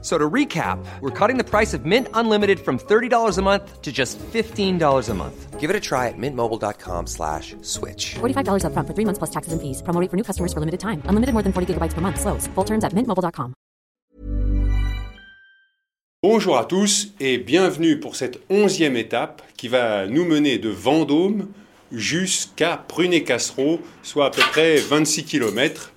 [0.00, 3.90] So to recap, we're cutting the price of Mint Unlimited from $30 a month to
[3.90, 5.58] just $15 a month.
[5.58, 8.14] Give it a try at mintmobile.com slash switch.
[8.20, 9.82] $45 upfront for three months plus taxes and fees.
[9.82, 11.02] Promo rate for new customers for limited time.
[11.10, 12.20] Unlimited more than 40 gigabytes per month.
[12.20, 12.46] Slows.
[12.54, 13.54] Full terms at mintmobile.com.
[16.22, 21.46] Bonjour à tous et bienvenue pour cette onzième étape qui va nous mener de Vendôme
[21.92, 25.92] jusqu'à Prunet-Cassereau, soit à peu près 26 km.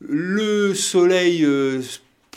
[0.00, 1.82] Le soleil euh,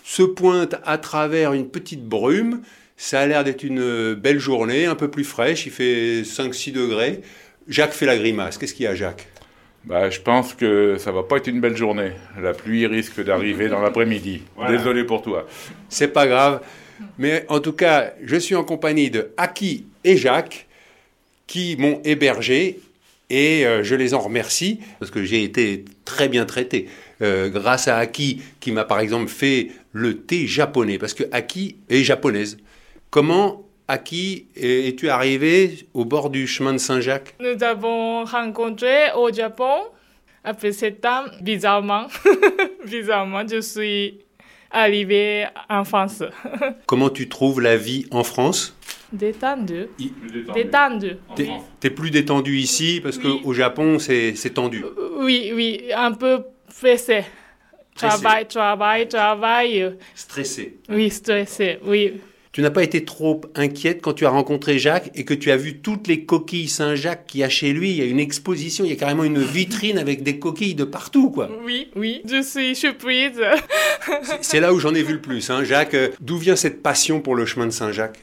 [0.08, 2.62] se pointe à travers une petite brume.
[2.96, 7.20] Ça a l'air d'être une belle journée, un peu plus fraîche, il fait 5-6 degrés.
[7.68, 8.58] Jacques fait la grimace.
[8.58, 9.28] Qu'est-ce qu'il y a, Jacques?
[9.84, 12.14] Bah, je pense que ça va pas être une belle journée.
[12.42, 14.44] La pluie risque d'arriver dans l'après-midi.
[14.56, 14.78] Voilà.
[14.78, 15.46] Désolé pour toi.
[15.90, 16.62] C'est pas grave.
[17.18, 20.68] Mais en tout cas, je suis en compagnie de Aki et Jacques
[21.48, 22.80] qui m'ont hébergé
[23.30, 26.88] et euh, je les en remercie parce que j'ai été très bien traité.
[27.22, 31.78] Euh, grâce à Aki qui m'a par exemple fait le thé japonais parce que Aki
[31.90, 32.58] est japonaise.
[33.10, 37.36] Comment Aki es- es-tu arrivé au bord du chemin de Saint-Jacques?
[37.40, 39.74] Nous avons rencontré au Japon.
[40.44, 42.08] Après sept ans, bizarrement,
[42.86, 44.20] bizarrement, je suis
[44.72, 46.24] arrivé en France.
[46.86, 48.74] Comment tu trouves la vie en France?
[49.12, 49.88] Détendu.
[50.00, 50.12] I-
[50.54, 51.12] Détendu.
[51.36, 53.42] T'es t'es plus détendu ici parce Oui.
[53.42, 54.84] qu'au Japon c'est c'est tendu.
[55.20, 56.44] Oui, oui, un peu
[56.80, 57.24] pressé.
[57.98, 59.96] Travail, travail, travail.
[60.16, 60.78] Stressé.
[60.90, 62.14] Oui, stressé, oui.
[62.54, 65.58] Tu n'as pas été trop inquiète quand tu as rencontré Jacques et que tu as
[65.58, 67.92] vu toutes les coquilles Saint-Jacques qu'il y a chez lui?
[67.92, 70.84] Il y a une exposition, il y a carrément une vitrine avec des coquilles de
[70.86, 71.50] partout, quoi.
[71.64, 73.40] Oui, oui, je suis surprise.
[74.24, 75.64] C'est- C'est là où j'en ai vu le plus, hein.
[75.64, 75.94] Jacques.
[75.94, 78.18] euh, D'où vient cette passion pour le chemin de Saint-Jacques?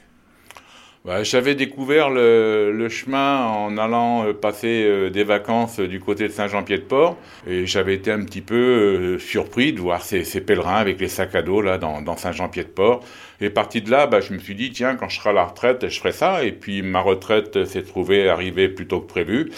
[1.04, 6.00] Bah, J'avais découvert le, le chemin en allant euh, passer euh, des vacances euh, du
[6.00, 7.18] côté de Saint-Jean-Pied-de-Port.
[7.46, 11.34] Et j'avais été un petit peu surpris de voir ces, ces pèlerins avec les sacs
[11.34, 13.04] à dos là, dans, dans Saint-Jean-Pied-de-Port.
[13.42, 15.44] Et parti de là, bah, je me suis dit, tiens, quand je serai à la
[15.44, 16.42] retraite, je ferai ça.
[16.44, 19.50] Et puis ma retraite s'est trouvée arriver plus tôt que prévu.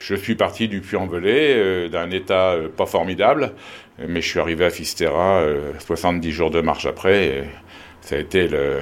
[0.00, 3.52] Je suis parti du Puy-en-Velay, euh, d'un état euh, pas formidable.
[3.98, 7.26] Mais je suis arrivé à Fisterra euh, 70 jours de marche après.
[7.26, 7.44] Et
[8.00, 8.78] ça a été le,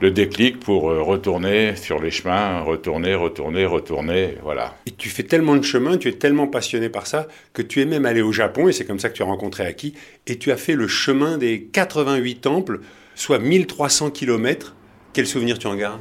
[0.00, 4.76] le déclic pour euh, retourner sur les chemins, retourner, retourner, retourner, voilà.
[4.86, 7.84] Et tu fais tellement de chemin, tu es tellement passionné par ça, que tu es
[7.84, 9.94] même allé au Japon, et c'est comme ça que tu as rencontré Aki,
[10.26, 12.80] et tu as fait le chemin des 88 temples,
[13.14, 14.76] soit 1300 km.
[15.12, 16.00] Quel souvenir tu en gardes?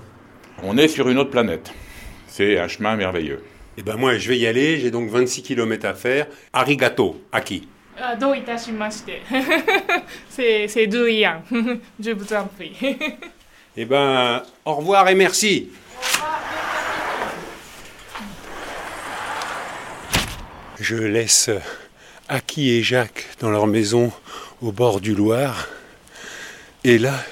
[0.64, 1.72] On est sur une autre planète.
[2.28, 3.44] C'est un chemin merveilleux.
[3.78, 6.28] Et ben moi, je vais y aller, j'ai donc 26 km à faire.
[6.54, 7.68] Arigato, Aki.
[8.00, 9.22] Ah, do itashimashite.
[10.30, 11.42] c'est doyan.
[12.00, 12.74] je vous en prie.
[13.80, 15.70] Eh ben, au revoir et merci.
[20.80, 21.52] Je laisse
[22.28, 24.12] Aki et Jacques dans leur maison
[24.64, 25.68] au bord du Loir.
[26.84, 27.24] Et là,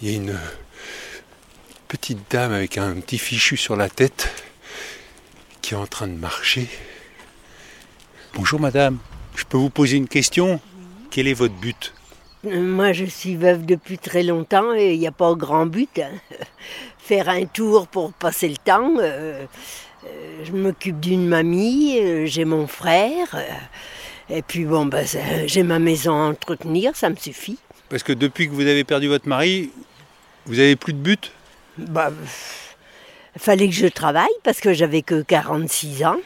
[0.00, 0.38] il y a une
[1.86, 4.32] petite dame avec un petit fichu sur la tête
[5.60, 6.66] qui est en train de marcher.
[8.32, 8.96] Bonjour madame,
[9.36, 10.62] je peux vous poser une question?
[11.10, 11.92] Quel est votre but?
[12.44, 15.98] Moi, je suis veuve depuis très longtemps et il n'y a pas grand but.
[15.98, 16.10] hein.
[16.98, 18.94] Faire un tour pour passer le temps.
[18.98, 19.44] euh,
[20.06, 23.36] euh, je m'occupe d'une mamie, euh, j'ai mon frère.
[24.30, 25.06] et puis bon, ben,
[25.46, 27.58] j'ai ma maison à entretenir, ça me suffit.
[27.90, 29.70] Parce que depuis que vous avez perdu votre mari,
[30.46, 31.32] vous avez plus de but?
[31.76, 32.10] Bah,
[33.36, 36.16] fallait que je travaille parce que j'avais que 46 ans.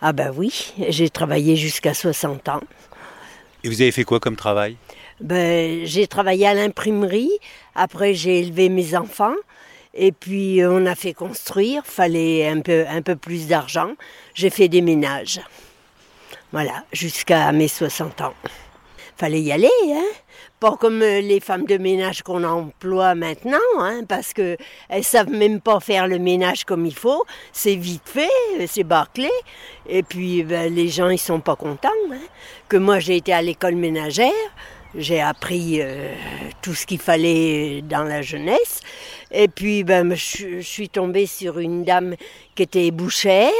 [0.00, 2.60] Ah ben oui, j'ai travaillé jusqu'à 60 ans.
[3.62, 4.76] Et vous avez fait quoi comme travail?
[5.22, 7.30] Ben, j'ai travaillé à l'imprimerie,
[7.76, 9.36] après j'ai élevé mes enfants,
[9.94, 13.92] et puis on a fait construire, fallait un peu, un peu plus d'argent.
[14.34, 15.40] J'ai fait des ménages.
[16.50, 18.34] Voilà, jusqu'à mes 60 ans.
[19.16, 20.04] Fallait y aller, hein
[20.58, 24.56] Pas comme euh, les femmes de ménage qu'on emploie maintenant, hein, parce que
[24.88, 27.24] elles savent même pas faire le ménage comme il faut.
[27.52, 28.28] C'est vite fait,
[28.58, 29.30] euh, c'est bâclé,
[29.88, 31.88] et puis ben, les gens ils sont pas contents.
[32.10, 32.16] Hein.
[32.68, 34.32] Que moi j'ai été à l'école ménagère,
[34.94, 36.12] j'ai appris euh,
[36.60, 38.80] tout ce qu'il fallait dans la jeunesse,
[39.30, 42.16] et puis ben, je, suis tombée sur une dame
[42.54, 43.50] qui était bouchère,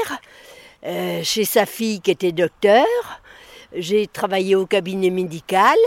[0.85, 2.87] euh, chez sa fille qui était docteur.
[3.75, 5.79] J'ai travaillé au cabinet médical.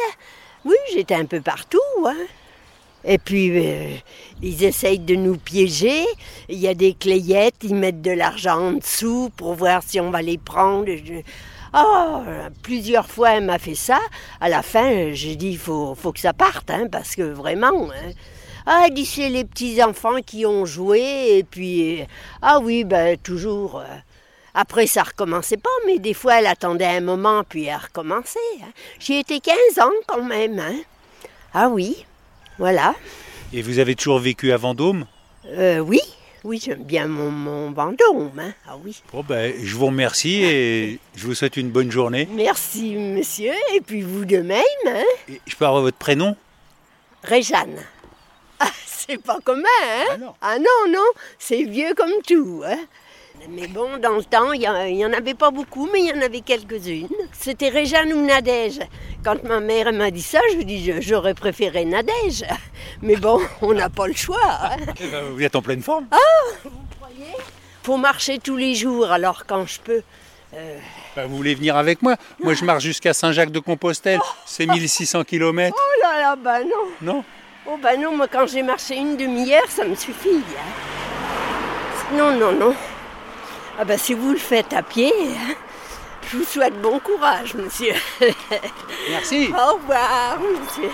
[0.64, 1.78] Oui, j'étais un peu partout.
[2.06, 2.16] Hein.
[3.04, 3.92] Et puis, euh,
[4.42, 6.06] ils essayent de nous piéger.
[6.50, 10.10] Il y a des clayettes, ils mettent de l'argent en dessous pour voir si on
[10.10, 10.86] va les prendre.
[11.74, 12.22] Oh,
[12.62, 14.00] plusieurs fois elle m'a fait ça.
[14.40, 17.90] À la fin, j'ai dit il faut, faut que ça parte, hein, parce que vraiment.
[17.92, 18.12] hein.
[18.66, 22.04] Ah, elle dit c'est les petits enfants qui ont joué et puis
[22.42, 23.80] ah oui, ben toujours.
[23.80, 23.86] euh,
[24.54, 28.40] Après, ça recommençait pas, mais des fois, elle attendait un moment, puis elle recommençait.
[28.64, 28.72] hein.
[29.00, 30.60] J'y étais 15 ans quand même.
[30.60, 30.78] hein.
[31.54, 32.06] Ah oui,
[32.58, 32.96] voilà.
[33.54, 35.06] Et vous avez toujours vécu à Vendôme?
[35.48, 36.02] Euh, oui,
[36.46, 38.32] oui, j'aime bien mon, mon Vendôme.
[38.40, 38.54] hein.
[38.68, 39.02] Ah oui.
[39.12, 42.30] Bon, ben, je vous remercie et je vous souhaite une bonne journée.
[42.32, 44.62] Merci, monsieur, et puis vous de même.
[44.88, 45.04] Hein.
[45.28, 46.38] Et je peux avoir votre prénom?
[47.24, 47.80] Réjeanne.
[48.60, 50.34] Ah, c'est pas commun, hein Ah non.
[50.42, 51.06] Ah non, non,
[51.40, 52.78] c'est vieux comme tout, hein
[53.50, 54.60] mais bon, dans le temps, il
[54.96, 57.08] n'y en avait pas beaucoup, mais il y en avait quelques-unes.
[57.32, 58.80] C'était Réjeanne ou Nadège.
[59.24, 62.44] Quand ma mère m'a dit ça, je lui dis je- j'aurais préféré Nadège.
[63.02, 64.40] Mais bon, on n'a pas le choix.
[64.64, 64.78] hein.
[65.00, 66.08] Eh ben, Vous êtes en pleine forme
[67.84, 70.02] Faut marcher tous les jours, alors quand je peux.
[71.16, 72.16] Ben, Vous voulez venir avec moi?
[72.42, 74.20] Moi, je marche jusqu'à Saint-Jacques-de-Compostelle.
[74.46, 75.76] C'est 1600 km.
[75.78, 76.92] Oh là là, bah non.
[77.02, 77.24] Non?
[77.68, 80.30] Oh bah non, moi quand j'ai marché une demi-heure, ça me suffit.
[80.30, 82.16] hein.
[82.16, 82.76] Non, non, non.
[83.78, 85.54] Ah bah si vous le faites à pied, hein,
[86.32, 87.94] je vous souhaite bon courage, monsieur.
[89.10, 89.50] Merci.
[89.50, 90.90] Au revoir, monsieur.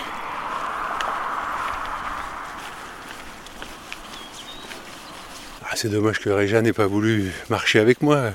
[5.64, 8.32] Ah, c'est dommage que Réja n'ait pas voulu marcher avec moi.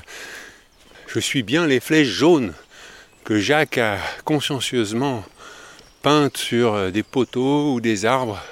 [1.06, 2.54] Je suis bien les flèches jaunes
[3.24, 5.24] que Jacques a consciencieusement
[6.02, 8.42] peintes sur des poteaux ou des arbres.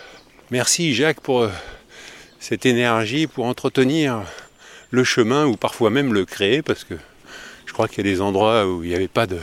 [0.50, 1.50] Merci Jacques pour euh,
[2.38, 4.22] cette énergie pour entretenir
[4.90, 6.94] le chemin ou parfois même le créer parce que
[7.66, 9.38] je crois qu'il y a des endroits où il n'y avait pas de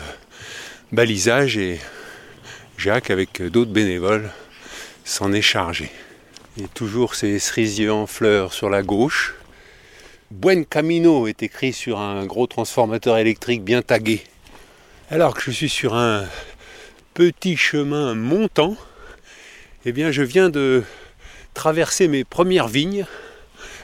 [0.92, 1.80] balisage et
[2.78, 4.32] Jacques avec d'autres bénévoles
[5.04, 5.90] s'en est chargé.
[6.60, 9.36] Et toujours ces cerisiers en fleurs sur la gauche.
[10.32, 14.24] Buen Camino est écrit sur un gros transformateur électrique bien tagué.
[15.10, 16.26] Alors que je suis sur un
[17.14, 18.76] petit chemin montant,
[19.86, 20.84] eh bien je viens de
[21.54, 23.06] traverser mes premières vignes.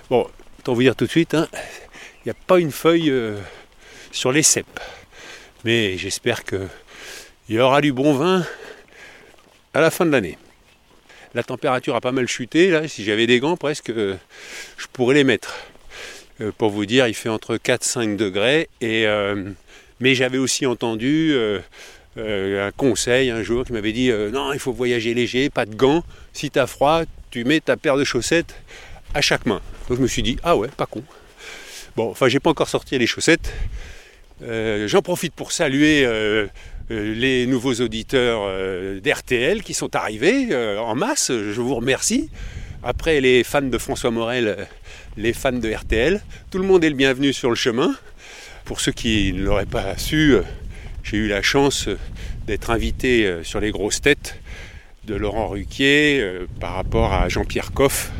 [0.09, 0.27] Bon,
[0.59, 3.37] autant vous dire tout de suite, hein, il n'y a pas une feuille euh,
[4.11, 4.79] sur les cèpes.
[5.63, 6.67] Mais j'espère qu'il
[7.49, 8.45] y aura du bon vin
[9.73, 10.37] à la fin de l'année.
[11.33, 14.17] La température a pas mal chuté, là, si j'avais des gants presque, euh,
[14.77, 15.55] je pourrais les mettre.
[16.41, 18.67] Euh, pour vous dire, il fait entre 4-5 degrés.
[18.81, 21.35] Mais j'avais aussi entendu
[22.15, 26.05] un conseil un jour qui m'avait dit non, il faut voyager léger, pas de gants.
[26.31, 28.55] Si tu as froid, tu mets ta paire de chaussettes
[29.13, 29.61] à chaque main.
[29.87, 31.03] Donc je me suis dit ah ouais, pas con.
[31.95, 33.51] Bon, enfin, j'ai pas encore sorti les chaussettes.
[34.41, 36.47] Euh, J'en profite pour saluer euh,
[36.91, 38.47] euh, les nouveaux auditeurs
[39.01, 41.31] d'RTL qui sont arrivés en masse.
[41.31, 42.29] Je vous remercie.
[42.83, 44.67] Après les fans de François Morel,
[45.17, 47.93] les fans de RTL, tout le monde est le bienvenu sur le chemin.
[48.63, 50.35] Pour ceux qui ne l'auraient pas su,
[51.03, 51.89] j'ai eu la chance
[52.47, 54.39] d'être invité sur les grosses têtes
[55.03, 56.23] de Laurent Ruquier
[56.61, 58.11] par rapport à Jean-Pierre Coff.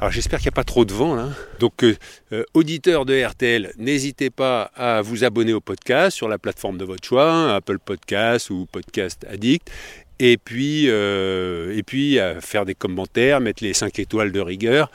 [0.00, 1.28] Alors j'espère qu'il n'y a pas trop de vent là.
[1.60, 1.96] Donc euh,
[2.32, 6.84] euh, auditeurs de RTL, n'hésitez pas à vous abonner au podcast sur la plateforme de
[6.84, 9.70] votre choix, hein, Apple Podcast ou Podcast Addict.
[10.18, 14.90] Et puis, euh, et puis à faire des commentaires, mettre les 5 étoiles de rigueur.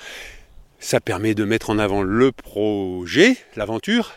[0.79, 4.13] Ça permet de mettre en avant le projet, l'aventure.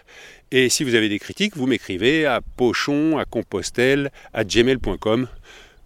[0.52, 5.28] Et si vous avez des critiques, vous m'écrivez à pochon, à compostelle, à gmail.com,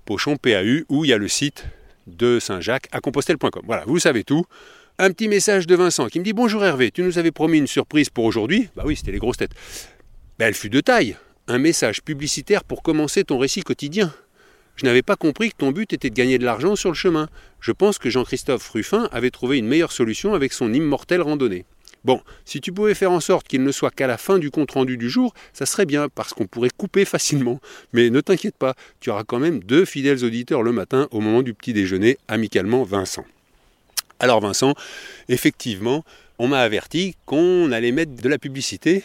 [0.04, 1.66] pochon, PAU, où il y a le site
[2.06, 3.62] de Saint-Jacques, à compostelle.com.
[3.64, 4.44] Voilà, vous savez tout.
[4.98, 7.66] Un petit message de Vincent qui me dit Bonjour Hervé, tu nous avais promis une
[7.66, 8.70] surprise pour aujourd'hui.
[8.76, 9.52] Bah oui, c'était les grosses têtes.
[10.38, 11.18] Ben, elle fut de taille.
[11.48, 14.14] Un message publicitaire pour commencer ton récit quotidien.
[14.74, 17.28] Je n'avais pas compris que ton but était de gagner de l'argent sur le chemin.
[17.60, 21.66] Je pense que Jean-Christophe Ruffin avait trouvé une meilleure solution avec son immortelle randonnée.
[22.06, 24.96] Bon, si tu pouvais faire en sorte qu'il ne soit qu'à la fin du compte-rendu
[24.96, 27.60] du jour, ça serait bien, parce qu'on pourrait couper facilement.
[27.92, 31.42] Mais ne t'inquiète pas, tu auras quand même deux fidèles auditeurs le matin au moment
[31.42, 33.26] du petit déjeuner, amicalement Vincent.
[34.18, 34.74] Alors Vincent,
[35.28, 36.04] effectivement,
[36.38, 39.04] on m'a averti qu'on allait mettre de la publicité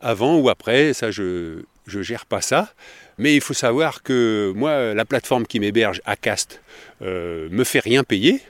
[0.00, 2.72] avant ou après, ça je je gère pas ça.
[3.18, 6.60] Mais il faut savoir que moi, la plateforme qui m'héberge, Acast,
[7.02, 8.40] euh, me fait rien payer.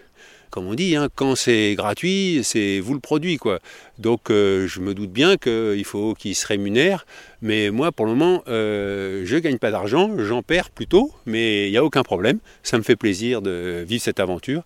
[0.51, 3.39] Comme on dit, hein, quand c'est gratuit, c'est vous le produit.
[3.39, 3.59] quoi.
[3.99, 7.07] Donc euh, je me doute bien qu'il faut qu'il se rémunère.
[7.41, 11.69] Mais moi, pour le moment, euh, je ne gagne pas d'argent, j'en perds plutôt, mais
[11.69, 12.39] il n'y a aucun problème.
[12.63, 14.63] Ça me fait plaisir de vivre cette aventure.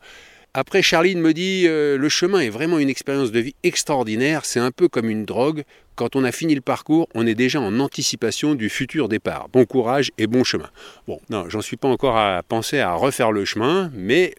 [0.59, 4.47] Après, Charline me dit euh, le chemin est vraiment une expérience de vie extraordinaire.
[4.47, 5.65] C'est un peu comme une drogue.
[5.97, 9.51] Quand on a fini le parcours, on est déjà en anticipation du futur départ.
[9.53, 10.71] Bon courage et bon chemin.
[11.07, 14.35] Bon, non, j'en suis pas encore à penser à refaire le chemin, mais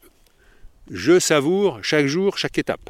[0.90, 2.90] je savoure chaque jour, chaque étape.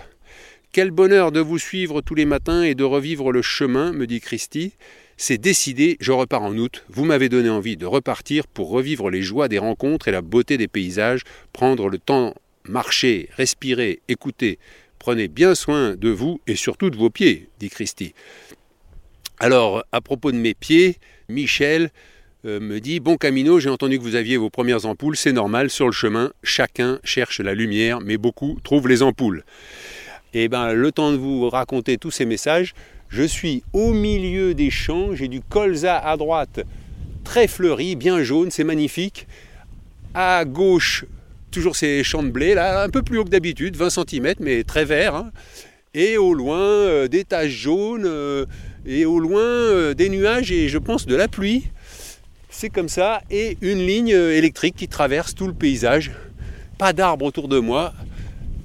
[0.71, 4.21] Quel bonheur de vous suivre tous les matins et de revivre le chemin, me dit
[4.21, 4.71] Christy.
[5.17, 6.85] C'est décidé, je repars en août.
[6.87, 10.57] Vous m'avez donné envie de repartir pour revivre les joies des rencontres et la beauté
[10.57, 12.33] des paysages, prendre le temps,
[12.69, 14.59] marcher, respirer, écouter.
[14.99, 18.13] Prenez bien soin de vous et surtout de vos pieds, dit Christy.
[19.39, 20.97] Alors, à propos de mes pieds,
[21.29, 21.91] Michel
[22.45, 25.69] euh, me dit Bon Camino, j'ai entendu que vous aviez vos premières ampoules, c'est normal,
[25.69, 29.43] sur le chemin, chacun cherche la lumière, mais beaucoup trouvent les ampoules.
[30.33, 32.73] Et ben, le temps de vous raconter tous ces messages,
[33.09, 36.61] je suis au milieu des champs, j'ai du colza à droite,
[37.23, 39.27] très fleuri, bien jaune, c'est magnifique.
[40.13, 41.05] À gauche,
[41.51, 44.63] toujours ces champs de blé, là, un peu plus haut que d'habitude, 20 cm, mais
[44.63, 45.15] très vert.
[45.15, 45.31] hein.
[45.93, 48.45] Et au loin, euh, des taches jaunes, euh,
[48.85, 51.67] et au loin, euh, des nuages, et je pense de la pluie.
[52.49, 56.11] C'est comme ça, et une ligne électrique qui traverse tout le paysage.
[56.77, 57.93] Pas d'arbres autour de moi,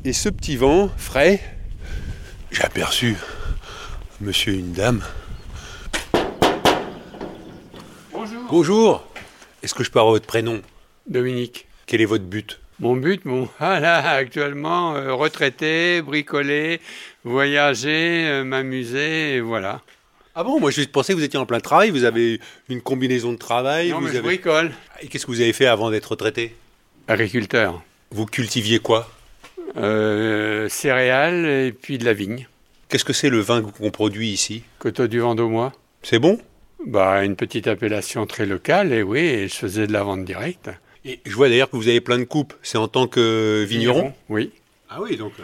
[0.05, 1.41] et ce petit vent frais,
[2.51, 3.17] j'ai aperçu
[4.21, 5.03] un monsieur et une dame.
[8.13, 8.43] Bonjour.
[8.51, 9.07] Bonjour
[9.63, 10.61] Est-ce que je peux avoir votre prénom?
[11.09, 11.67] Dominique.
[11.87, 12.61] Quel est votre but?
[12.83, 16.81] Mon but, bon, ah là, actuellement, euh, retraité, bricoler,
[17.23, 19.83] voyager, euh, m'amuser, et voilà.
[20.35, 23.33] Ah bon, moi je pensais que vous étiez en plein travail, vous avez une combinaison
[23.33, 23.91] de travail.
[23.91, 24.73] non, vous mais je bricole.
[25.01, 26.57] Et qu'est-ce que vous avez fait avant d'être retraité?
[27.07, 27.81] Agriculteur.
[28.11, 29.09] Vous cultiviez quoi?
[29.77, 32.49] Euh, céréales et puis de la vigne.
[32.89, 34.65] Qu'est-ce que c'est le vin qu'on produit ici?
[34.81, 35.73] Coteau du Vendômois.
[36.03, 36.41] C'est bon?
[36.85, 40.71] Bah, une petite appellation très locale, et oui, et je faisais de la vente directe.
[41.05, 42.55] Et je vois d'ailleurs que vous avez plein de coupes.
[42.63, 44.51] C'est en tant que vigneron Oui.
[44.89, 45.43] Ah oui, donc euh,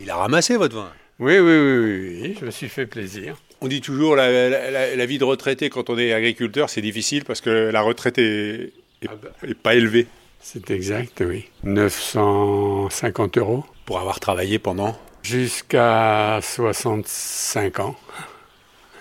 [0.00, 0.90] il a ramassé votre vin.
[1.18, 3.36] Oui, oui, oui, oui, oui, je me suis fait plaisir.
[3.60, 6.80] On dit toujours la, la- la- la vie de retraité quand on est agriculteur, c'est
[6.80, 9.28] difficile parce que la retraite est, est- Ah bah.
[9.46, 10.06] est pas élevée.
[10.40, 11.46] C'est exact, oui.
[11.64, 13.64] 950 euros.
[13.84, 14.98] Pour avoir travaillé pendant.
[15.22, 17.96] Jusqu'à 65 ans.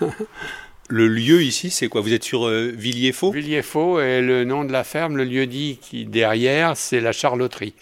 [0.91, 2.01] Le lieu ici, c'est quoi?
[2.01, 5.77] Vous êtes sur euh, Villiers-Faux Villiers-Faux est le nom de la ferme, le lieu dit
[5.79, 7.75] qui derrière, c'est la charloterie.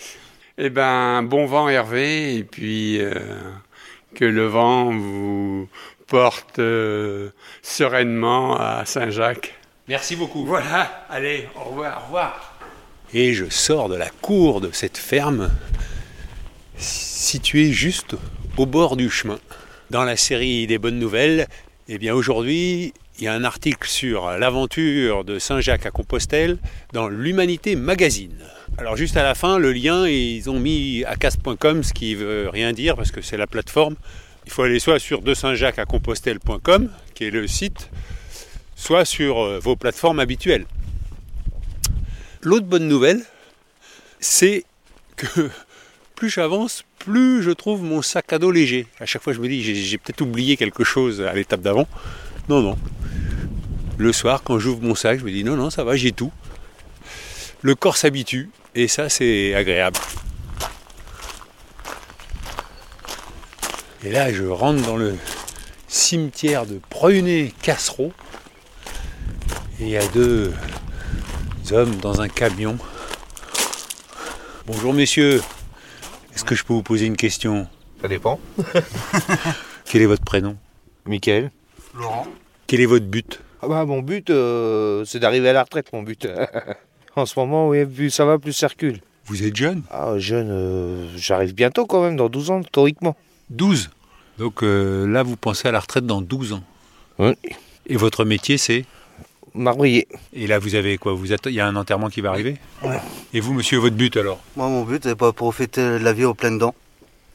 [0.57, 3.13] Eh ben, bon vent Hervé, et puis euh,
[4.13, 5.69] que le vent vous
[6.07, 7.29] porte euh,
[7.61, 9.55] sereinement à Saint-Jacques.
[9.87, 10.45] Merci beaucoup.
[10.45, 12.59] Voilà, allez, au revoir, au revoir.
[13.13, 15.49] Et je sors de la cour de cette ferme
[16.77, 18.15] située juste
[18.57, 19.39] au bord du chemin.
[19.91, 21.47] Dans la série des bonnes nouvelles,
[21.89, 26.57] eh bien aujourd'hui, il y a un article sur l'aventure de Saint-Jacques à Compostelle
[26.91, 28.35] dans l'Humanité Magazine.
[28.77, 32.73] Alors juste à la fin, le lien, ils ont mis acas.com, ce qui veut rien
[32.73, 33.95] dire parce que c'est la plateforme.
[34.45, 37.89] Il faut aller soit sur de Saint-Jacques à Compostelle.com, qui est le site,
[38.75, 40.65] soit sur euh, vos plateformes habituelles.
[42.41, 43.23] L'autre bonne nouvelle,
[44.19, 44.65] c'est
[45.15, 45.49] que
[46.17, 48.87] plus j'avance, plus je trouve mon sac à dos léger.
[48.99, 51.87] À chaque fois, je me dis, j'ai peut-être oublié quelque chose à l'étape d'avant.
[52.49, 52.75] Non, non.
[53.99, 56.31] Le soir, quand j'ouvre mon sac, je me dis, non, non, ça va, j'ai tout.
[57.61, 59.99] Le corps s'habitue, et ça, c'est agréable.
[64.03, 65.15] Et là, je rentre dans le
[65.87, 68.11] cimetière de Prunet-Cassereau.
[69.79, 70.51] Et il y a deux
[71.71, 72.75] hommes dans un camion.
[74.65, 75.41] Bonjour messieurs.
[76.37, 77.65] Est-ce que je peux vous poser une question?
[77.99, 78.39] Ça dépend.
[79.85, 80.55] Quel est votre prénom?
[81.07, 81.49] Michael.
[81.97, 82.27] Laurent.
[82.67, 83.41] Quel est votre but?
[83.63, 86.27] Ah bah mon but, euh, c'est d'arriver à la retraite, mon but.
[87.15, 88.99] en ce moment, oui, plus ça va, plus ça recule.
[89.25, 89.81] Vous êtes jeune?
[89.89, 93.17] Ah, jeune, euh, j'arrive bientôt quand même, dans 12 ans, théoriquement.
[93.49, 93.89] 12.
[94.37, 96.63] Donc euh, là, vous pensez à la retraite dans 12 ans?
[97.17, 97.33] Oui.
[97.87, 98.85] Et votre métier, c'est?
[99.57, 100.07] Marbrier.
[100.33, 101.13] Et là, vous avez quoi?
[101.13, 102.57] Vous Il y a un enterrement qui va arriver?
[103.33, 104.39] Et vous, monsieur, votre but alors?
[104.55, 106.75] Moi, mon but, c'est pas profiter de la vie aux pleines dents.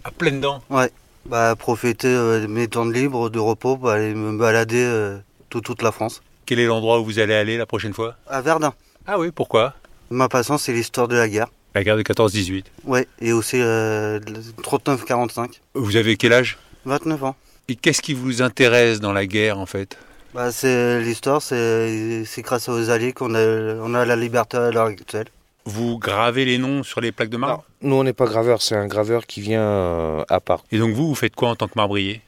[0.04, 0.62] À pleines dents?
[0.70, 0.90] Ouais.
[1.26, 5.18] Bah, profiter euh, de mes temps de libre, de repos, bah, aller me balader euh,
[5.50, 6.22] tout- toute la France.
[6.46, 8.16] Quel est l'endroit où vous allez aller la prochaine fois?
[8.28, 8.74] À Verdun.
[9.06, 9.74] Ah oui, pourquoi?
[10.10, 11.46] Ma passion, c'est l'histoire de la guerre.
[11.74, 12.64] La guerre de 14-18.
[12.84, 15.60] Ouais, et aussi euh, le 39-45.
[15.74, 16.58] Vous avez quel âge?
[16.84, 17.36] 29 ans.
[17.68, 19.96] Et qu'est-ce qui vous intéresse dans la guerre en fait?
[20.34, 24.86] Bah, c'est l'histoire, c'est grâce aux Alliés qu'on a, on a la liberté à l'heure
[24.86, 25.26] actuelle.
[25.64, 28.74] Vous gravez les noms sur les plaques de marbre Nous, on n'est pas graveur, c'est
[28.74, 30.64] un graveur qui vient euh, à part.
[30.72, 32.20] Et donc vous, vous faites quoi en tant que marbrier?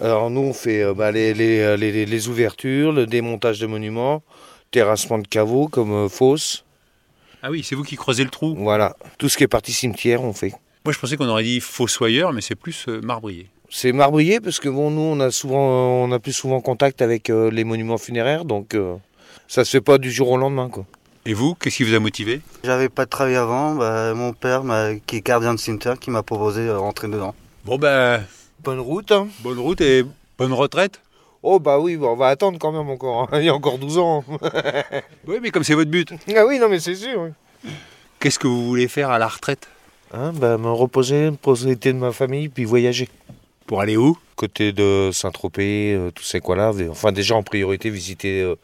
[0.00, 4.22] Alors nous, on fait euh, bah, les, les, les- les ouvertures, le démontage de monuments,
[4.70, 6.64] terrassement de caveaux comme euh, fosses.
[7.42, 10.22] Ah oui, c'est vous qui creusez le trou Voilà, tout ce qui est partie cimetière,
[10.22, 10.52] on fait.
[10.84, 13.48] Moi je pensais qu'on aurait dit fossoyeur, mais c'est plus euh, marbrier.
[13.70, 17.30] C'est marbrier parce que bon, nous, on a souvent, on a plus souvent contact avec
[17.30, 18.94] euh, les monuments funéraires, donc euh,
[19.48, 20.84] ça se fait pas du jour au lendemain, quoi.
[21.26, 22.40] Et vous, qu'est-ce qui vous a motivé?
[22.62, 24.62] J'avais pas de travail avant, bah, mon père,
[25.06, 27.34] qui est gardien de cimetière, qui m'a proposé de rentrer dedans.
[27.64, 28.22] Bon ben,
[28.62, 29.10] Bonne route.
[29.10, 29.26] Hein.
[29.40, 30.04] bonne route et
[30.38, 31.00] bonne retraite.
[31.42, 33.22] Oh bah oui, bah, on va attendre quand même encore.
[33.32, 33.40] hein.
[33.40, 34.24] Il y a encore 12 ans.
[35.26, 37.20] Oui, mais comme c'est votre but, ah oui, non mais c'est sûr.
[37.64, 37.70] oui.
[38.20, 39.68] qu'est-ce que vous voulez faire à la retraite?
[40.14, 43.08] Hein, bah, me reposer, me profiter de ma famille, puis voyager.
[43.66, 44.16] Pour aller où?
[44.36, 46.72] Côté de Saint-Tropez, euh, tous ces coins-là.
[46.90, 48.54] Enfin déjà en priorité visiter euh,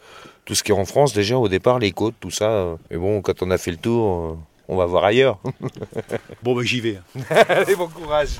[0.44, 1.12] tout ce qui est en France.
[1.12, 2.50] Déjà au départ, les côtes, tout ça.
[2.50, 2.76] euh.
[2.90, 4.36] Mais bon, quand on a fait le tour, euh,
[4.68, 5.38] on va voir ailleurs.
[6.42, 6.98] Bon, bah j'y vais.
[7.48, 8.30] Allez, bon courage.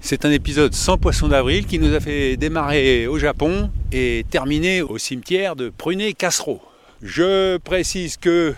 [0.00, 4.82] C'est un épisode sans poisson d'avril qui nous a fait démarrer au Japon et terminer
[4.82, 6.60] au cimetière de Prunet-Cassereau.
[7.02, 8.54] Je précise que,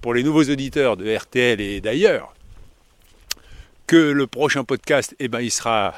[0.00, 2.33] pour les nouveaux auditeurs de RTL et d'ailleurs,
[3.86, 5.94] que le prochain podcast, eh ben, il sera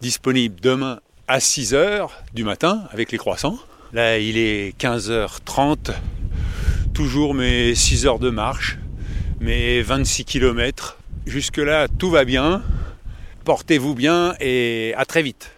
[0.00, 3.58] disponible demain à 6h du matin avec les croissants.
[3.92, 5.92] Là, il est 15h30,
[6.94, 8.78] toujours mes 6 heures de marche,
[9.40, 10.98] mes 26 km.
[11.26, 12.62] Jusque-là, tout va bien.
[13.44, 15.52] Portez-vous bien et à très vite.